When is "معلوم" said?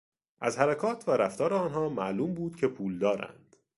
1.89-2.33